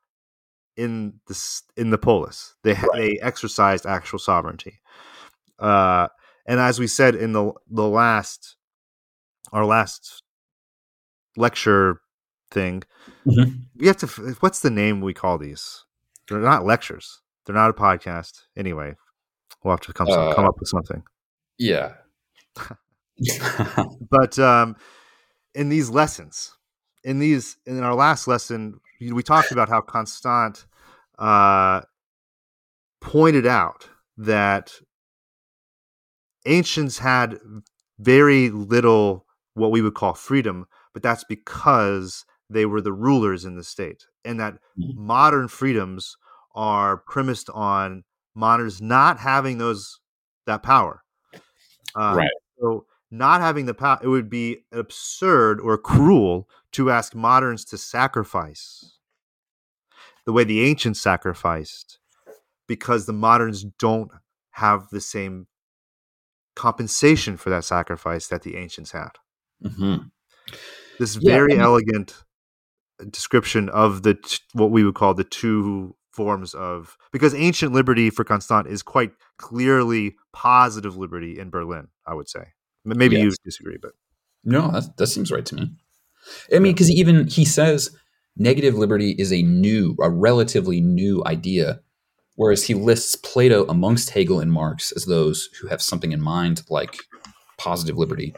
[0.76, 2.54] in the in the polis.
[2.62, 2.88] They right.
[2.94, 4.80] they exercised actual sovereignty.
[5.58, 6.08] Uh,
[6.46, 8.56] and as we said in the the last
[9.52, 10.22] our last
[11.36, 12.00] lecture
[12.50, 12.82] thing.
[13.26, 13.64] Mhm.
[13.76, 14.06] We have to.
[14.40, 15.84] What's the name we call these?
[16.28, 17.20] They're not lectures.
[17.44, 18.46] They're not a podcast.
[18.56, 18.96] Anyway,
[19.62, 21.02] we'll have to come some- come Uh, up with something.
[21.58, 21.94] Yeah.
[24.10, 24.76] But um,
[25.54, 26.56] in these lessons,
[27.04, 30.66] in these in our last lesson, we we talked about how Constant
[31.18, 31.80] uh,
[33.00, 34.72] pointed out that
[36.44, 37.38] ancients had
[37.98, 43.56] very little what we would call freedom, but that's because they were the rulers in
[43.56, 44.94] the state, and that Mhm.
[44.96, 46.16] modern freedoms
[46.54, 48.04] are premised on
[48.34, 50.00] moderns not having those
[50.46, 51.02] that power.
[51.94, 52.30] Uh, Right.
[52.58, 57.78] So not having the power, it would be absurd or cruel to ask moderns to
[57.78, 58.98] sacrifice
[60.24, 61.98] the way the ancients sacrificed,
[62.66, 64.10] because the moderns don't
[64.52, 65.46] have the same
[66.54, 69.10] compensation for that sacrifice that the ancients had.
[69.62, 70.10] Mhm.
[70.98, 72.24] This Yeah, very I mean- elegant
[73.10, 78.08] description of the t- what we would call the two forms of because ancient liberty
[78.08, 81.88] for Constant is quite clearly positive liberty in Berlin.
[82.06, 82.52] I would say.
[82.84, 83.92] Maybe you disagree, but
[84.44, 85.72] No, that, that seems right to me.
[86.54, 87.90] I mean, because even he says
[88.36, 91.80] negative liberty is a new, a relatively new idea,
[92.36, 96.62] whereas he lists Plato amongst Hegel and Marx as those who have something in mind
[96.70, 96.96] like
[97.58, 98.34] positive liberty.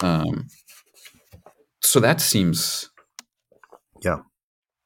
[0.00, 0.48] Um,
[1.80, 2.90] so that seems
[4.04, 4.20] Yeah.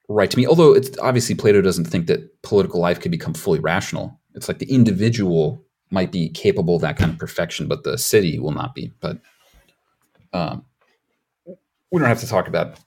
[0.09, 0.46] right to me.
[0.46, 4.20] Although it's obviously Plato doesn't think that political life could become fully rational.
[4.35, 8.38] It's like the individual might be capable of that kind of perfection, but the city
[8.38, 8.92] will not be.
[9.00, 9.18] But
[10.33, 10.64] um,
[11.46, 12.78] we don't have to talk about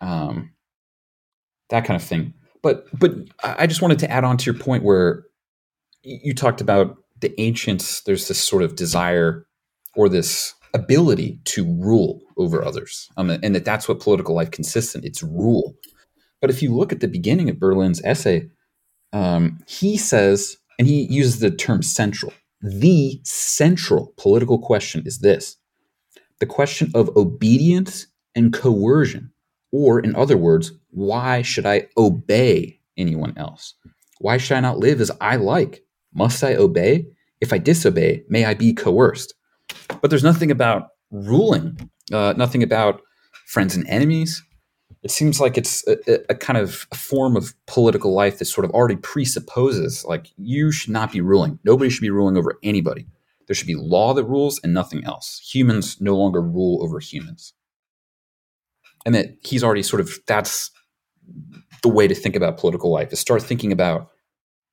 [0.00, 0.52] um,
[1.68, 2.34] that kind of thing.
[2.62, 3.12] But but
[3.42, 5.24] I just wanted to add on to your point where
[6.02, 8.02] you talked about the ancients.
[8.02, 9.46] There's this sort of desire
[9.94, 14.94] or this ability to rule over others, um, and that that's what political life consists
[14.94, 15.04] in.
[15.04, 15.74] It's rule.
[16.40, 18.48] But if you look at the beginning of Berlin's essay,
[19.12, 22.32] um, he says, and he uses the term central.
[22.62, 25.56] The central political question is this
[26.38, 29.32] the question of obedience and coercion.
[29.72, 33.74] Or, in other words, why should I obey anyone else?
[34.18, 35.84] Why should I not live as I like?
[36.12, 37.06] Must I obey?
[37.40, 39.34] If I disobey, may I be coerced?
[40.00, 43.02] But there's nothing about ruling, uh, nothing about
[43.46, 44.42] friends and enemies.
[45.02, 45.96] It seems like it's a,
[46.30, 50.72] a- kind of a form of political life that sort of already presupposes like you
[50.72, 51.58] should not be ruling.
[51.64, 53.06] Nobody should be ruling over anybody.
[53.46, 55.40] There should be law that rules and nothing else.
[55.52, 57.54] Humans no longer rule over humans.
[59.04, 60.70] And that he's already sort of that's
[61.82, 64.10] the way to think about political life is start thinking about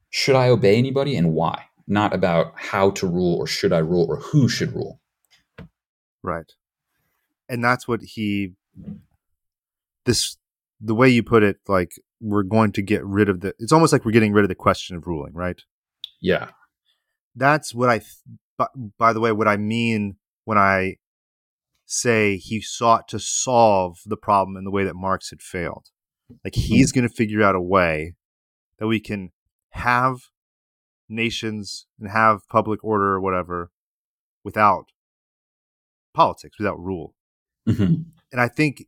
[0.10, 1.64] should I obey anybody and why?
[1.88, 5.00] Not about how to rule or should I rule or who should rule.
[6.28, 6.52] Right.
[7.50, 8.54] And that's what he
[10.06, 10.38] this
[10.80, 13.94] the way you put it like we're going to get rid of the it's almost
[13.94, 15.62] like we're getting rid of the question of ruling, right?
[16.22, 16.50] Yeah.
[17.36, 18.02] that's what I.
[18.58, 20.98] By, by the way, what I mean when I
[21.86, 25.88] say he sought to solve the problem in the way that Marx had failed,
[26.44, 27.00] like he's hmm.
[27.00, 28.16] going to figure out a way
[28.80, 29.32] that we can
[29.72, 30.18] have
[31.08, 33.72] nations and have public order or whatever
[34.44, 34.88] without
[36.18, 37.14] politics, without rule.
[37.68, 38.06] Mhm.
[38.32, 38.88] And I think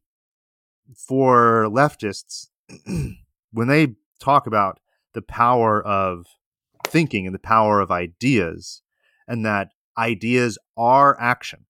[0.95, 2.47] for leftists,
[3.51, 4.79] when they talk about
[5.13, 6.25] the power of
[6.87, 8.81] thinking and the power of ideas,
[9.27, 11.65] and that ideas are action,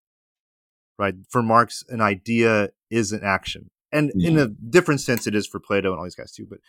[0.98, 1.16] right?
[1.30, 3.70] For Marx, an idea is an action.
[3.92, 6.46] And in a different sense, it is for Plato and all these guys too.
[6.50, 6.60] But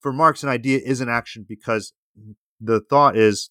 [0.00, 1.92] for Marx, an idea is an action because
[2.60, 3.50] the thought is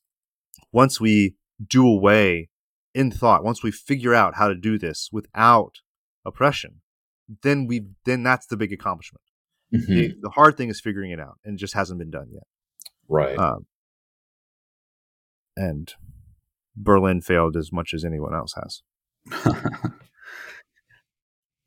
[0.71, 2.49] once we do away
[2.93, 5.81] in thought, once we figure out how to do this without
[6.25, 6.81] oppression,
[7.41, 9.23] then we then that's the big accomplishment.
[9.73, 9.87] Mhm.
[9.87, 12.43] The, the hard thing is figuring it out, and it just hasn't been done yet.
[13.07, 13.37] Right.
[13.37, 13.65] Um,
[15.55, 15.93] and
[16.75, 18.81] Berlin failed as much as anyone else has.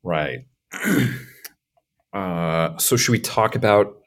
[0.03, 0.39] right.
[2.13, 3.97] uh, so, should we talk about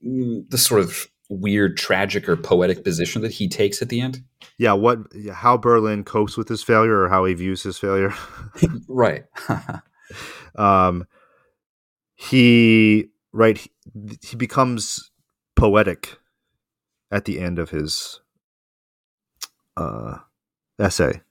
[0.00, 4.22] the sort of weird, tragic, or poetic position that he takes at the end?
[4.58, 4.98] Yeah, what
[5.32, 8.14] how Berlin copes with his failure or how he views his failure.
[8.88, 9.24] Right.
[10.56, 11.06] um,
[12.14, 13.72] he right he,
[14.22, 15.10] he becomes
[15.56, 16.18] poetic
[17.10, 18.20] at the end of his
[19.76, 20.18] uh,
[20.78, 21.22] essay.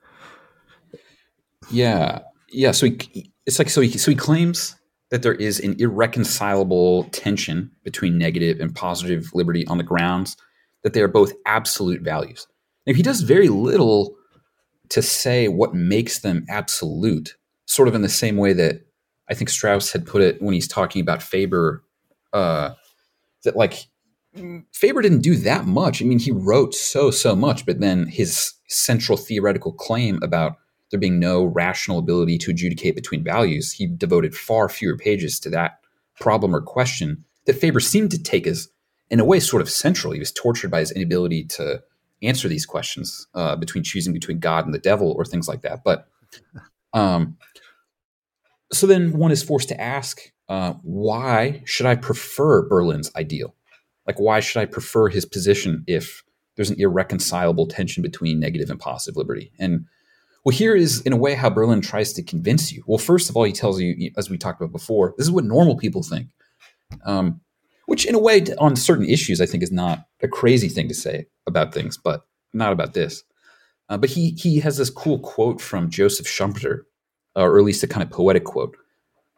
[1.69, 2.19] yeah.
[2.49, 2.71] Yeah.
[2.71, 4.75] So he, it's like so he so he claims
[5.09, 10.37] that there is an irreconcilable tension between negative and positive liberty on the grounds
[10.83, 12.47] that they are both absolute values.
[12.85, 14.15] Now, he does very little
[14.89, 18.85] to say what makes them absolute, sort of in the same way that
[19.29, 21.83] I think Strauss had put it when he's talking about Weber
[22.33, 22.71] uh,
[23.43, 23.85] that like
[24.33, 26.01] Weber didn't do that much.
[26.01, 30.57] I mean, he wrote so so much, but then his central theoretical claim about
[30.89, 35.49] there being no rational ability to adjudicate between values, he devoted far fewer pages to
[35.49, 35.79] that
[36.19, 38.69] problem or question that Weber seemed to take as,
[39.09, 40.13] in a way, sort of central.
[40.13, 41.81] He was tortured by his inability to
[42.21, 45.83] answer these questions uh, between choosing between God and the devil or things like that.
[45.83, 46.07] But
[46.93, 47.37] um,
[48.71, 53.55] so then one is forced to ask, uh, why should I prefer Berlin's ideal?
[54.07, 56.23] Like, why should I prefer his position if
[56.55, 59.51] there's an irreconcilable tension between negative and positive liberty?
[59.59, 59.85] And
[60.43, 62.83] well, here is, in a way, how Berlin tries to convince you.
[62.87, 65.45] Well, first of all, he tells you, as we talked about before, this is what
[65.45, 66.29] normal people think.
[67.05, 67.41] Um,
[67.85, 70.93] which, in a way, on certain issues, I think is not a crazy thing to
[70.93, 73.23] say about things, but not about this.
[73.89, 76.83] Uh, but he he has this cool quote from Joseph Schumpeter,
[77.35, 78.77] uh, or at least a kind of poetic quote: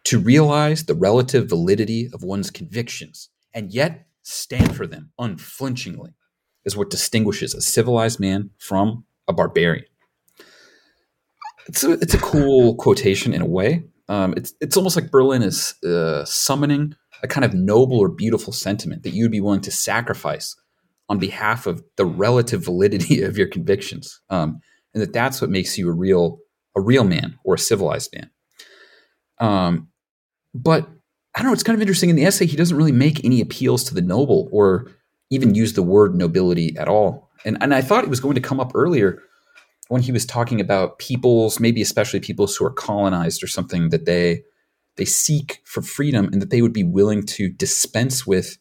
[0.05, 6.13] "To realize the relative validity of one's convictions and yet stand for them unflinchingly
[6.65, 9.85] is what distinguishes a civilized man from a barbarian."
[11.67, 13.85] It's a, it's a cool quotation in a way.
[14.09, 18.53] Um, it's it's almost like Berlin is uh, summoning a kind of noble or beautiful
[18.53, 20.55] sentiment that you'd be willing to sacrifice
[21.09, 24.59] on behalf of the relative validity of your convictions, um,
[24.93, 26.39] and that that's what makes you a real
[26.75, 28.29] a real man or a civilized man.
[29.39, 29.89] Um,
[30.53, 30.87] but
[31.35, 31.53] I don't know.
[31.53, 32.45] It's kind of interesting in the essay.
[32.45, 34.91] He doesn't really make any appeals to the noble or
[35.29, 37.29] even use the word nobility at all.
[37.45, 39.21] And and I thought it was going to come up earlier
[39.89, 44.05] when he was talking about peoples, maybe especially peoples who are colonized or something, that
[44.05, 44.43] they
[44.97, 48.57] they seek for freedom and that they would be willing to dispense with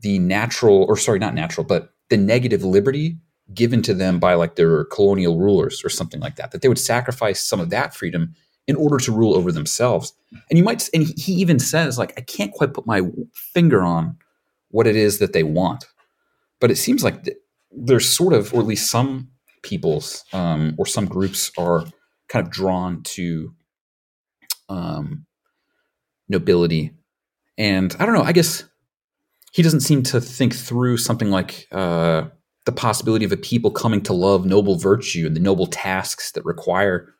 [0.00, 3.18] the natural, or sorry, not natural, but the negative liberty
[3.54, 6.50] given to them by like their colonial rulers or something like that.
[6.50, 8.34] That they would sacrifice some of that freedom
[8.66, 10.12] in order to rule over themselves.
[10.50, 13.02] And you might, and he even says like, I can't quite put my
[13.32, 14.16] finger on
[14.70, 15.84] what it is that they want,
[16.60, 17.28] but it seems like
[17.70, 19.28] there's sort of, or at least some
[19.62, 21.84] peoples um, or some groups are
[22.28, 23.54] kind of drawn to
[24.68, 25.26] um,
[26.28, 26.92] nobility.
[27.58, 28.64] And I don't know, I guess
[29.52, 32.24] he doesn't seem to think through something like uh,
[32.66, 36.44] the possibility of a people coming to love noble virtue and the noble tasks that
[36.44, 37.14] require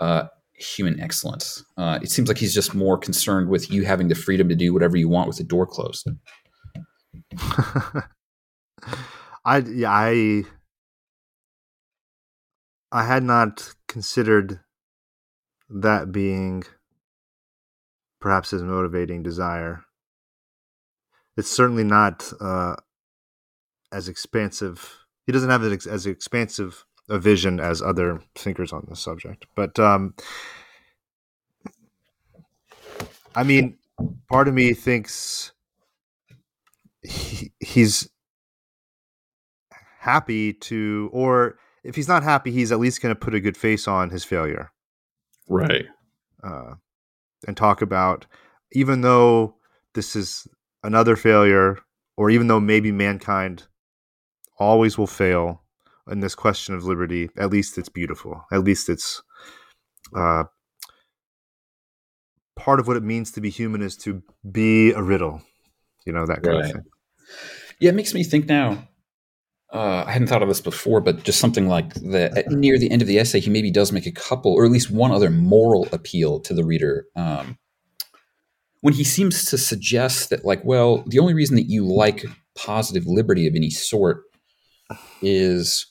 [0.00, 1.64] uh, human excellence.
[1.76, 4.72] Uh, it seems like he's just more concerned with you having the freedom to do
[4.72, 6.08] whatever you want with the door closed.
[9.44, 10.44] I I
[12.90, 14.60] I had not considered
[15.68, 16.64] that being
[18.22, 19.84] perhaps his motivating desire.
[21.36, 22.76] It's certainly not uh,
[23.92, 24.98] as expansive.
[25.26, 29.46] He doesn't have as expansive a vision as other thinkers on this subject.
[29.54, 30.14] But um,
[33.34, 33.78] I mean,
[34.28, 35.52] part of me thinks
[37.02, 38.08] he, he's
[39.98, 43.56] happy to, or if he's not happy, he's at least going to put a good
[43.56, 44.70] face on his failure.
[45.48, 45.86] Right.
[46.42, 46.74] Uh,
[47.46, 48.26] and talk about,
[48.72, 49.56] even though
[49.94, 50.46] this is
[50.82, 51.78] another failure,
[52.16, 53.64] or even though maybe mankind
[54.58, 55.62] always will fail
[56.10, 58.44] in this question of liberty, at least it's beautiful.
[58.52, 59.22] At least it's
[60.16, 60.44] uh,
[62.56, 65.42] part of what it means to be human is to be a riddle,
[66.06, 66.64] you know, that kind right.
[66.64, 66.84] of thing.
[67.80, 68.88] Yeah, it makes me think now
[69.72, 73.08] uh, I hadn't thought of this before, but just something like near the end of
[73.08, 76.40] the essay, he maybe does make a couple, or at least one other moral appeal
[76.40, 77.06] to the reader.
[77.16, 77.58] Um,
[78.82, 83.06] when he seems to suggest that, like, well, the only reason that you like positive
[83.06, 84.24] liberty of any sort
[85.22, 85.86] is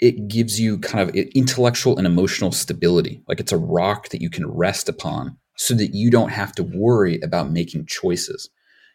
[0.00, 3.22] it gives you kind of intellectual and emotional stability.
[3.28, 6.64] Like it's a rock that you can rest upon so that you don't have to
[6.64, 8.50] worry about making choices.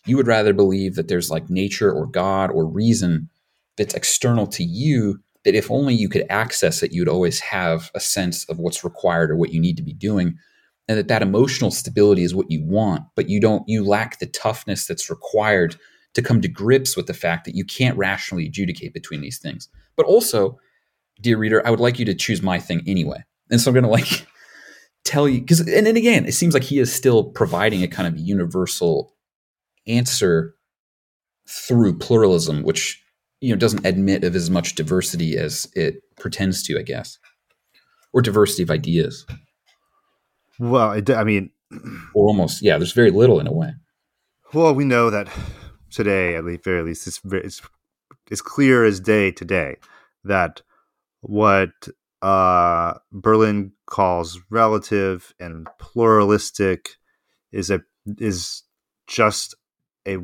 [0.05, 3.29] You would rather believe that there's like nature or God or reason
[3.77, 7.99] that's external to you that if only you could access it, you'd always have a
[7.99, 10.37] sense of what's required or what you need to be doing.
[10.89, 14.25] And that that emotional stability is what you want, but you don't, you lack the
[14.25, 15.75] toughness that's required
[16.13, 19.69] to come to grips with the fact that you can't rationally adjudicate between these things.
[19.95, 20.57] But also,
[21.21, 23.23] dear reader, I would like you to choose my thing anyway.
[23.51, 24.27] And so I'm going to like
[25.05, 28.07] tell you, because, and then again, it seems like he is still providing a kind
[28.07, 29.13] of universal
[29.85, 30.55] answer
[31.47, 33.01] through pluralism, which
[33.41, 37.17] you know doesn't admit of as much diversity as it pretends to, I guess,
[38.13, 39.25] or diversity of ideas.
[40.59, 41.51] Well, it, I mean,
[42.13, 42.77] or almost yeah.
[42.77, 43.73] There's very little in a way.
[44.53, 45.29] Well, we know that
[45.91, 47.61] today, at least very least, it's it's,
[48.31, 49.77] it's clear as day today
[50.23, 50.61] that
[51.21, 51.69] what
[52.21, 56.95] uh, Berlin calls relative and pluralistic
[57.51, 57.81] is a
[58.17, 58.63] is
[59.07, 59.55] just
[60.07, 60.17] a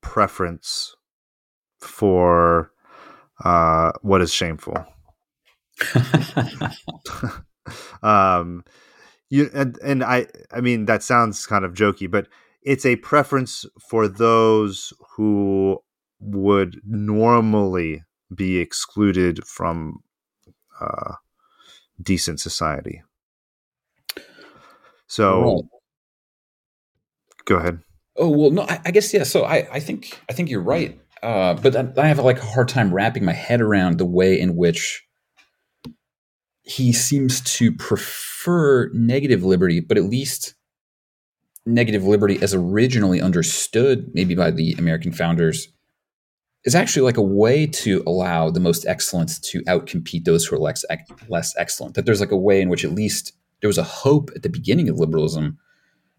[0.00, 0.95] preference
[1.80, 2.72] for
[3.44, 4.76] uh, what is shameful.
[8.02, 8.64] um,
[9.28, 12.28] you and and I I mean that sounds kind of jokey, but
[12.62, 15.78] it's a preference for those who
[16.20, 18.02] would normally
[18.34, 20.02] be excluded from
[20.80, 21.14] uh,
[22.02, 23.02] decent society.
[25.06, 25.64] So, right.
[27.44, 27.80] go ahead.
[28.16, 29.24] Oh well, no, I, I, guess yeah.
[29.24, 32.68] So I, I think I think you're right, uh, but I, have like a hard
[32.68, 35.04] time wrapping my head around the way in which
[36.62, 40.54] he seems to prefer negative liberty, but at least
[41.66, 45.66] negative liberty as originally understood, maybe by the American founders,
[46.64, 50.60] is actually like a way to allow the most excellent to outcompete those who are
[50.60, 50.84] less,
[51.28, 51.96] less excellent.
[51.96, 54.48] That there's like a way in which at least there was a hope at the
[54.48, 55.58] beginning of liberalism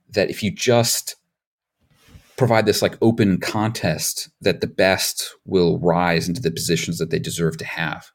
[0.10, 1.16] that if you just
[2.38, 7.20] provide this like open contest that the best will rise into the positions that they
[7.20, 8.12] deserve to have.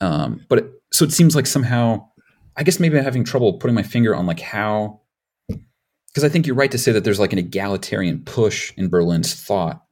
[0.00, 2.08] Um, but it, so it seems like somehow,
[2.56, 5.00] I guess maybe I'm having trouble putting my finger on like how,
[5.48, 9.34] because I think you're right to say that there's like an egalitarian push in Berlin's
[9.34, 9.82] thought.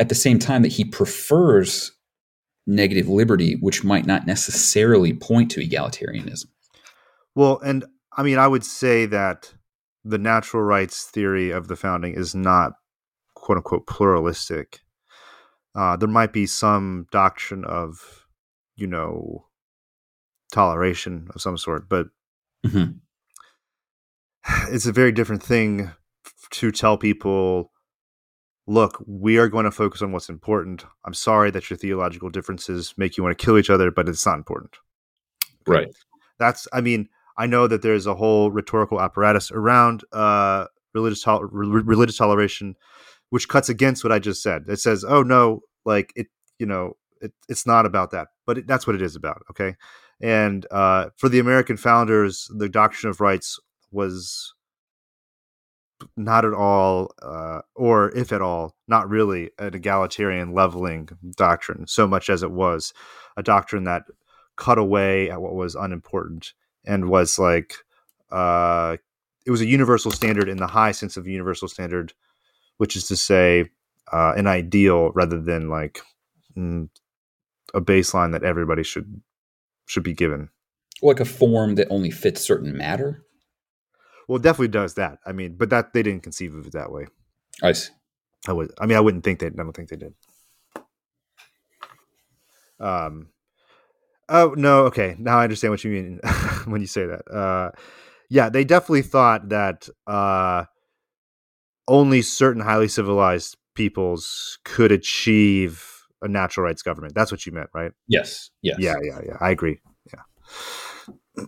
[0.00, 1.92] At the same time that he prefers
[2.66, 6.46] negative liberty, which might not necessarily point to egalitarianism.
[7.34, 7.84] Well, and
[8.16, 9.52] I mean, I would say that
[10.04, 12.72] the natural rights theory of the founding is not
[13.34, 14.80] quote unquote pluralistic.
[15.74, 18.26] Uh, there might be some doctrine of,
[18.76, 19.46] you know,
[20.52, 22.06] toleration of some sort, but
[22.66, 22.92] mm-hmm.
[24.74, 25.90] it's a very different thing
[26.50, 27.70] to tell people
[28.68, 30.84] look, we are going to focus on what's important.
[31.04, 34.26] I'm sorry that your theological differences make you want to kill each other, but it's
[34.26, 34.76] not important.
[35.66, 35.88] Right.
[36.38, 37.08] That's, I mean,
[37.38, 42.74] I know that there's a whole rhetorical apparatus around uh, religious to- re- religious toleration,
[43.30, 44.64] which cuts against what I just said.
[44.68, 46.26] It says, "Oh no, like it,
[46.58, 49.42] you know, it, it's not about that," but it, that's what it is about.
[49.50, 49.76] Okay,
[50.20, 53.58] and uh, for the American founders, the doctrine of rights
[53.92, 54.52] was
[56.16, 62.06] not at all, uh, or if at all, not really an egalitarian leveling doctrine, so
[62.06, 62.92] much as it was
[63.36, 64.02] a doctrine that
[64.56, 66.52] cut away at what was unimportant
[66.86, 67.74] and was like,
[68.30, 68.96] uh,
[69.46, 72.12] it was a universal standard in the high sense of universal standard,
[72.76, 73.70] which is to say,
[74.12, 76.00] uh, an ideal rather than like
[76.56, 76.88] mm,
[77.74, 79.20] a baseline that everybody should
[79.86, 80.50] should be given.
[81.02, 83.24] Like a form that only fits certain matter.
[84.26, 85.18] Well, it definitely does that.
[85.24, 87.06] I mean, but that they didn't conceive of it that way.
[87.62, 87.92] I see.
[88.46, 88.72] I would.
[88.78, 89.46] I mean, I wouldn't think they.
[89.46, 90.14] I don't think they did.
[92.80, 93.28] Um.
[94.28, 94.84] Oh no.
[94.86, 95.16] Okay.
[95.18, 96.20] Now I understand what you mean
[96.66, 97.30] when you say that.
[97.30, 97.70] Uh,
[98.30, 100.64] yeah, they definitely thought that uh,
[101.86, 105.84] only certain highly civilized peoples could achieve
[106.20, 107.14] a natural rights government.
[107.14, 107.92] That's what you meant, right?
[108.06, 108.50] Yes.
[108.62, 108.78] Yes.
[108.80, 108.96] Yeah.
[109.02, 109.20] Yeah.
[109.26, 109.36] Yeah.
[109.40, 109.80] I agree.
[110.12, 111.42] Yeah.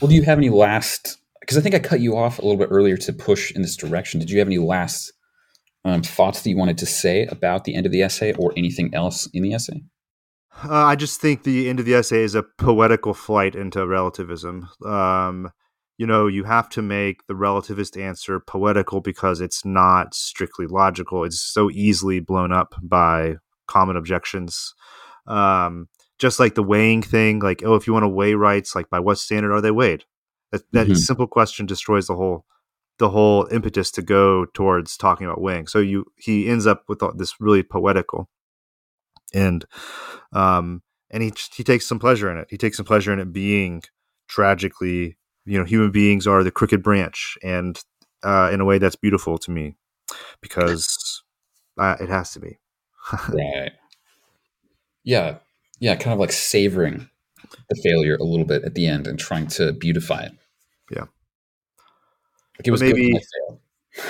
[0.00, 2.56] well, do you have any last because I think I cut you off a little
[2.56, 4.20] bit earlier to push in this direction.
[4.20, 5.12] Did you have any last
[5.84, 8.94] um, thoughts that you wanted to say about the end of the essay or anything
[8.94, 9.82] else in the essay?
[10.62, 14.68] Uh, I just think the end of the essay is a poetical flight into relativism.
[14.84, 15.50] Um,
[15.96, 21.24] you know, you have to make the relativist answer poetical because it's not strictly logical.
[21.24, 23.36] It's so easily blown up by
[23.66, 24.74] common objections.
[25.26, 25.88] Um,
[26.18, 28.98] just like the weighing thing, like, oh, if you want to weigh rights, like by
[28.98, 30.04] what standard are they weighed?
[30.52, 30.94] That, that mm-hmm.
[30.96, 32.44] simple question destroys the whole
[32.98, 35.66] the whole impetus to go towards talking about weighing.
[35.66, 38.28] So you he ends up with this really poetical,
[39.34, 39.64] and
[40.32, 42.48] um, and he he takes some pleasure in it.
[42.50, 43.82] He takes some pleasure in it being
[44.28, 47.82] tragically, you know, human beings are the crooked branch, and
[48.22, 49.76] uh, in a way that's beautiful to me
[50.40, 51.22] because
[51.78, 52.58] uh, it has to be.
[53.28, 53.72] right.
[55.04, 55.38] Yeah.
[55.78, 55.96] Yeah.
[55.96, 57.08] Kind of like savoring
[57.68, 60.32] the failure a little bit at the end and trying to beautify it.
[60.90, 61.06] Yeah.
[62.58, 63.18] Like it was maybe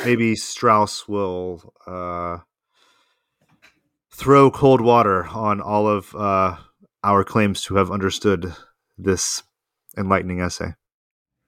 [0.04, 2.38] maybe Strauss will uh,
[4.20, 6.54] throw cold water on all of uh,
[7.02, 8.54] our claims to have understood
[8.98, 9.42] this
[9.96, 10.74] enlightening essay.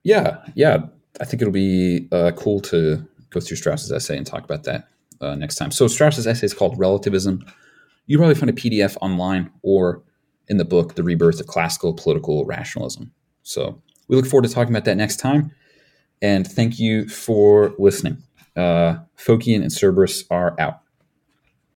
[0.05, 0.87] Yeah, yeah.
[1.21, 4.89] I think it'll be uh, cool to go through Strauss's essay and talk about that
[5.21, 5.71] uh, next time.
[5.71, 7.45] So Strauss's essay is called Relativism.
[8.07, 10.03] You probably find a PDF online or
[10.49, 13.13] in the book, The Rebirth of Classical Political Rationalism.
[13.43, 15.53] So we look forward to talking about that next time.
[16.23, 18.23] And thank you for listening.
[18.57, 20.82] Uh, Phocion and Cerberus are out.